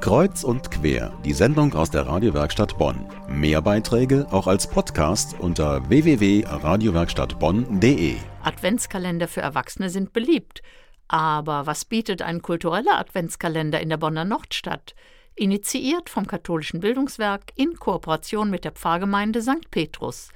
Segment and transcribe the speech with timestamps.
[0.00, 3.06] Kreuz und quer, die Sendung aus der Radiowerkstatt Bonn.
[3.28, 8.16] Mehr Beiträge auch als Podcast unter www.radiowerkstattbonn.de.
[8.42, 10.62] Adventskalender für Erwachsene sind beliebt.
[11.08, 14.94] Aber was bietet ein kultureller Adventskalender in der Bonner Nordstadt?
[15.36, 19.70] Initiiert vom katholischen Bildungswerk in Kooperation mit der Pfarrgemeinde St.
[19.70, 20.30] Petrus.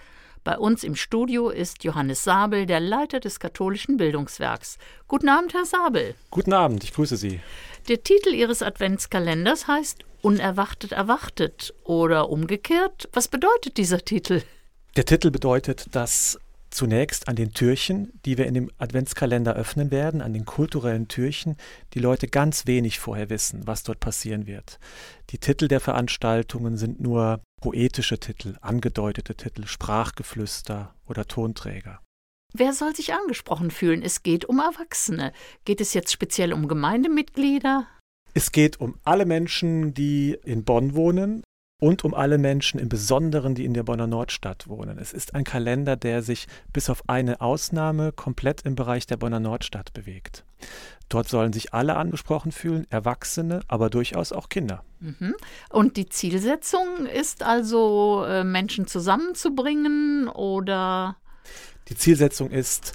[0.45, 4.79] Bei uns im Studio ist Johannes Sabel, der Leiter des katholischen Bildungswerks.
[5.07, 6.15] Guten Abend, Herr Sabel.
[6.31, 7.41] Guten Abend, ich grüße Sie.
[7.89, 13.09] Der Titel Ihres Adventskalenders heißt Unerwartet erwartet oder umgekehrt.
[13.15, 14.43] Was bedeutet dieser Titel?
[14.97, 16.39] Der Titel bedeutet, dass
[16.69, 21.57] zunächst an den Türchen, die wir in dem Adventskalender öffnen werden, an den kulturellen Türchen,
[21.95, 24.79] die Leute ganz wenig vorher wissen, was dort passieren wird.
[25.31, 32.01] Die Titel der Veranstaltungen sind nur poetische Titel, angedeutete Titel, Sprachgeflüster oder Tonträger.
[32.55, 34.03] Wer soll sich angesprochen fühlen?
[34.03, 35.33] Es geht um Erwachsene.
[35.65, 37.87] Geht es jetzt speziell um Gemeindemitglieder?
[38.33, 41.43] Es geht um alle Menschen, die in Bonn wohnen
[41.81, 44.99] und um alle Menschen im Besonderen, die in der Bonner Nordstadt wohnen.
[44.99, 49.41] Es ist ein Kalender, der sich bis auf eine Ausnahme komplett im Bereich der Bonner
[49.41, 50.45] Nordstadt bewegt.
[51.09, 54.85] Dort sollen sich alle angesprochen fühlen, Erwachsene, aber durchaus auch Kinder.
[55.01, 55.35] Mhm.
[55.71, 61.17] Und die Zielsetzung ist also, äh, Menschen zusammenzubringen oder
[61.89, 62.93] die Zielsetzung ist,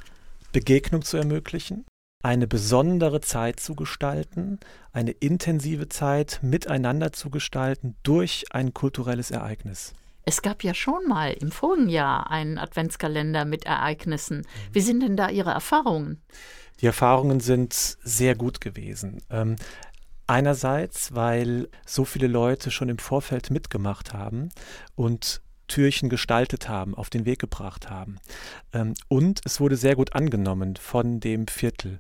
[0.52, 1.86] Begegnung zu ermöglichen,
[2.24, 4.60] eine besondere Zeit zu gestalten,
[4.94, 9.94] eine intensive Zeit miteinander zu gestalten durch ein kulturelles Ereignis.
[10.26, 14.48] Es gab ja schon mal im vorigen Jahr einen Adventskalender mit Ereignissen.
[14.72, 16.22] Wie sind denn da Ihre Erfahrungen?
[16.80, 19.22] Die Erfahrungen sind sehr gut gewesen.
[19.30, 19.58] Ähm,
[20.26, 24.50] einerseits, weil so viele Leute schon im Vorfeld mitgemacht haben
[24.96, 28.18] und Türchen gestaltet haben, auf den Weg gebracht haben.
[28.74, 32.00] Ähm, und es wurde sehr gut angenommen von dem Viertel.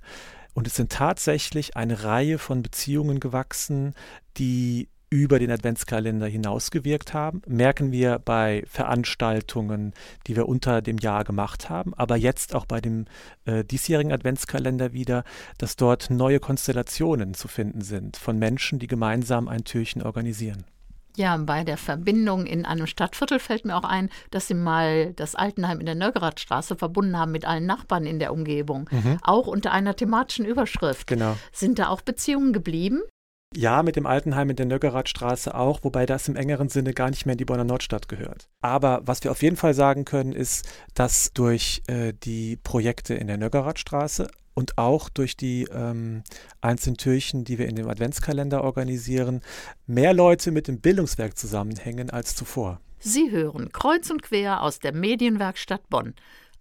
[0.53, 3.95] Und es sind tatsächlich eine Reihe von Beziehungen gewachsen,
[4.37, 9.93] die über den Adventskalender hinausgewirkt haben, merken wir bei Veranstaltungen,
[10.25, 13.05] die wir unter dem Jahr gemacht haben, aber jetzt auch bei dem
[13.45, 15.23] äh, diesjährigen Adventskalender wieder,
[15.59, 20.65] dass dort neue Konstellationen zu finden sind von Menschen, die gemeinsam ein Türchen organisieren.
[21.15, 25.35] Ja, bei der Verbindung in einem Stadtviertel fällt mir auch ein, dass Sie mal das
[25.35, 28.89] Altenheim in der Nörgeradstraße verbunden haben mit allen Nachbarn in der Umgebung.
[28.91, 29.19] Mhm.
[29.21, 31.07] Auch unter einer thematischen Überschrift.
[31.07, 31.35] Genau.
[31.51, 33.01] Sind da auch Beziehungen geblieben?
[33.55, 37.25] Ja, mit dem Altenheim in der Nöggeradstraße auch, wobei das im engeren Sinne gar nicht
[37.25, 38.49] mehr in die Bonner Nordstadt gehört.
[38.61, 43.27] Aber was wir auf jeden Fall sagen können, ist, dass durch äh, die Projekte in
[43.27, 46.23] der Nöggeradstraße und auch durch die ähm,
[46.61, 49.41] einzelnen Türchen, die wir in dem Adventskalender organisieren,
[49.87, 52.79] mehr Leute mit dem Bildungswerk zusammenhängen als zuvor.
[52.99, 56.13] Sie hören kreuz und quer aus der Medienwerkstatt Bonn.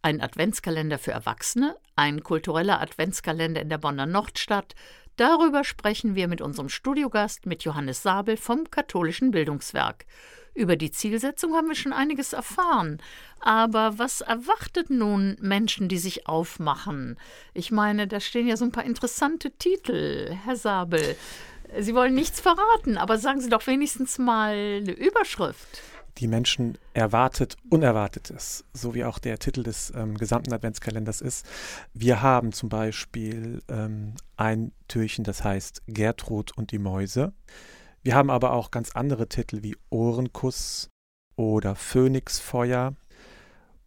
[0.03, 4.75] Ein Adventskalender für Erwachsene, ein kultureller Adventskalender in der Bonner Nordstadt.
[5.17, 10.07] Darüber sprechen wir mit unserem Studiogast, mit Johannes Sabel vom Katholischen Bildungswerk.
[10.55, 12.99] Über die Zielsetzung haben wir schon einiges erfahren.
[13.41, 17.17] Aber was erwartet nun Menschen, die sich aufmachen?
[17.55, 21.17] Ich meine, da stehen ja so ein paar interessante Titel, Herr Sabel.
[21.81, 25.83] Sie wollen nichts verraten, aber sagen Sie doch wenigstens mal eine Überschrift.
[26.19, 31.47] Die Menschen erwartet Unerwartetes, so wie auch der Titel des ähm, gesamten Adventskalenders ist.
[31.95, 37.33] Wir haben zum Beispiel ähm, ein Türchen, das heißt Gertrud und die Mäuse.
[38.05, 40.91] Wir haben aber auch ganz andere Titel wie Ohrenkuss
[41.37, 42.95] oder Phönixfeuer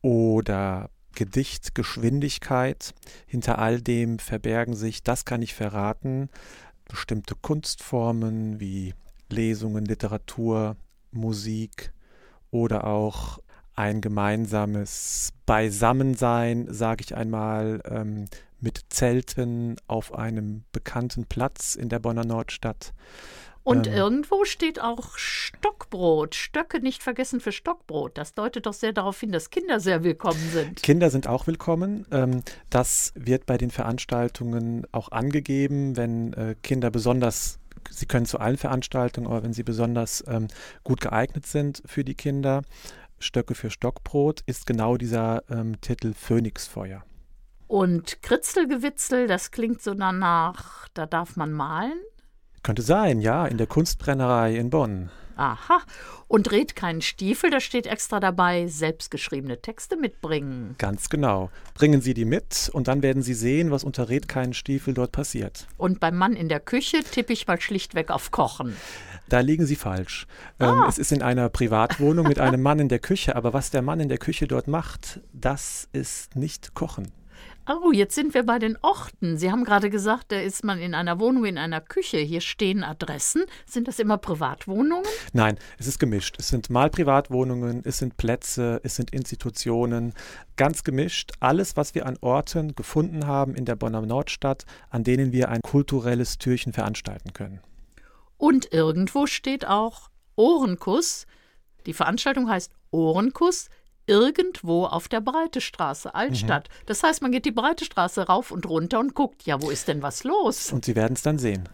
[0.01, 2.93] oder Gedicht Geschwindigkeit.
[3.27, 6.29] Hinter all dem verbergen sich, das kann ich verraten,
[6.89, 8.93] bestimmte Kunstformen wie
[9.29, 10.77] Lesungen, Literatur,
[11.11, 11.91] Musik
[12.51, 13.39] oder auch
[13.73, 18.25] ein gemeinsames Beisammensein, sage ich einmal, ähm,
[18.61, 22.93] mit Zelten auf einem bekannten Platz in der Bonner Nordstadt.
[23.65, 26.35] Und ähm, irgendwo steht auch Stockbrot.
[26.35, 28.15] Stöcke nicht vergessen für Stockbrot.
[28.15, 30.83] Das deutet doch sehr darauf hin, dass Kinder sehr willkommen sind.
[30.83, 32.05] Kinder sind auch willkommen.
[32.11, 37.59] Ähm, das wird bei den Veranstaltungen auch angegeben, wenn äh, Kinder besonders
[37.91, 40.47] Sie können zu allen Veranstaltungen, aber wenn sie besonders ähm,
[40.83, 42.63] gut geeignet sind für die Kinder,
[43.19, 47.03] Stöcke für Stockbrot, ist genau dieser ähm, Titel Phönixfeuer.
[47.67, 51.99] Und Kritzelgewitzel, das klingt so danach, da darf man malen.
[52.65, 55.11] Könnte sein, ja, in der Kunstbrennerei in Bonn.
[55.35, 55.83] Aha.
[56.27, 60.73] Und dreht keinen Stiefel, da steht extra dabei, selbstgeschriebene Texte mitbringen.
[60.79, 61.51] Ganz genau.
[61.75, 65.11] Bringen Sie die mit und dann werden Sie sehen, was unter Red keinen Stiefel dort
[65.11, 65.67] passiert.
[65.77, 68.75] Und beim Mann in der Küche tippe ich mal schlichtweg auf Kochen.
[69.29, 70.25] Da liegen Sie falsch.
[70.59, 70.71] Ähm, ah.
[70.71, 73.83] Ähm, es ist in einer Privatwohnung mit einem Mann in der Küche, aber was der
[73.83, 77.11] Mann in der Küche dort macht, das ist nicht Kochen.
[77.67, 79.37] Oh, jetzt sind wir bei den Orten.
[79.37, 82.17] Sie haben gerade gesagt, da ist man in einer Wohnung, in einer Küche.
[82.17, 83.45] Hier stehen Adressen.
[83.65, 85.03] Sind das immer Privatwohnungen?
[85.33, 86.35] Nein, es ist gemischt.
[86.37, 90.13] Es sind mal Privatwohnungen, es sind Plätze, es sind Institutionen.
[90.57, 91.31] Ganz gemischt.
[91.39, 95.61] Alles, was wir an Orten gefunden haben in der Bonner Nordstadt, an denen wir ein
[95.61, 97.61] kulturelles Türchen veranstalten können.
[98.37, 101.25] Und irgendwo steht auch Ohrenkuss.
[101.87, 103.69] Die Veranstaltung heißt Ohrenkuss
[104.07, 106.69] irgendwo auf der Breite Straße, Altstadt.
[106.69, 106.85] Mhm.
[106.87, 109.87] Das heißt, man geht die Breite Straße rauf und runter und guckt, ja, wo ist
[109.87, 110.71] denn was los?
[110.71, 111.67] Und Sie werden es dann sehen.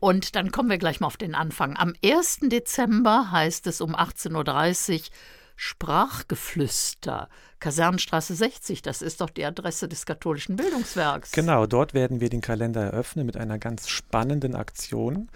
[0.00, 1.76] Und dann kommen wir gleich mal auf den Anfang.
[1.76, 2.40] Am 1.
[2.42, 5.04] Dezember heißt es um 18.30 Uhr
[5.56, 7.28] Sprachgeflüster,
[7.60, 11.32] Kasernenstraße 60, das ist doch die Adresse des katholischen Bildungswerks.
[11.32, 15.28] Genau, dort werden wir den Kalender eröffnen mit einer ganz spannenden Aktion.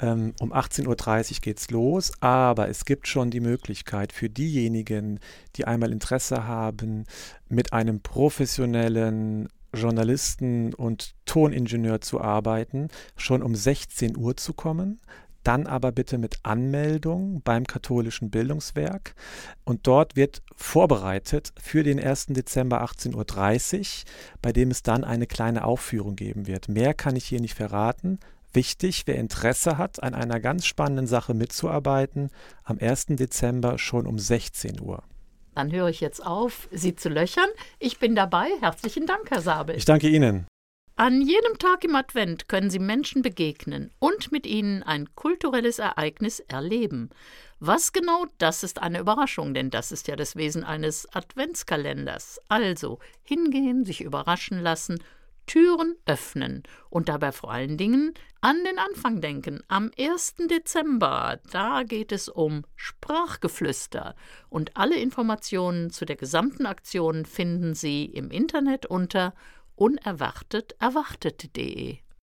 [0.00, 5.20] Ähm, um 18.30 Uhr geht es los, aber es gibt schon die Möglichkeit für diejenigen,
[5.56, 7.04] die einmal Interesse haben,
[7.48, 15.00] mit einem professionellen Journalisten und Toningenieur zu arbeiten, schon um 16 Uhr zu kommen
[15.48, 19.14] dann aber bitte mit Anmeldung beim katholischen Bildungswerk.
[19.64, 22.26] Und dort wird vorbereitet für den 1.
[22.26, 24.10] Dezember 18.30 Uhr,
[24.42, 26.68] bei dem es dann eine kleine Aufführung geben wird.
[26.68, 28.18] Mehr kann ich hier nicht verraten.
[28.52, 32.28] Wichtig, wer Interesse hat, an einer ganz spannenden Sache mitzuarbeiten,
[32.64, 33.06] am 1.
[33.10, 35.02] Dezember schon um 16 Uhr.
[35.54, 37.48] Dann höre ich jetzt auf, Sie zu löchern.
[37.78, 38.48] Ich bin dabei.
[38.60, 39.76] Herzlichen Dank, Herr Sabel.
[39.76, 40.46] Ich danke Ihnen.
[41.00, 46.40] An jedem Tag im Advent können Sie Menschen begegnen und mit ihnen ein kulturelles Ereignis
[46.40, 47.10] erleben.
[47.60, 52.40] Was genau, das ist eine Überraschung, denn das ist ja das Wesen eines Adventskalenders.
[52.48, 54.98] Also hingehen, sich überraschen lassen,
[55.46, 59.62] Türen öffnen und dabei vor allen Dingen an den Anfang denken.
[59.68, 60.34] Am 1.
[60.50, 64.16] Dezember, da geht es um Sprachgeflüster
[64.48, 69.32] und alle Informationen zu der gesamten Aktion finden Sie im Internet unter
[69.78, 71.98] unerwartet erwartet.de